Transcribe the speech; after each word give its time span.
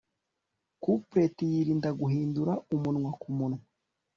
Couplet 0.83 1.35
yirinda 1.51 1.89
guhindura 1.99 2.53
umunwa 2.75 3.11
kumunwa 3.21 3.61